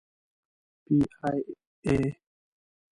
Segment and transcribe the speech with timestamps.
[0.83, 0.95] پی
[1.27, 1.39] ای
[1.85, 1.97] اې.